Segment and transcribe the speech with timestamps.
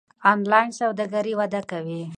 [0.31, 2.01] انلاین سوداګري وده کوي.